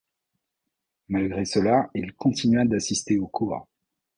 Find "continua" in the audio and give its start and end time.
2.15-2.65